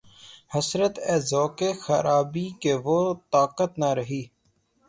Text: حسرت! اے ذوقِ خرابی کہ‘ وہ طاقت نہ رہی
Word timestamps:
حسرت! 0.51 0.93
اے 1.07 1.15
ذوقِ 1.29 1.59
خرابی 1.83 2.47
کہ‘ 2.61 2.73
وہ 2.85 2.99
طاقت 3.33 3.71
نہ 3.81 3.89
رہی 3.97 4.23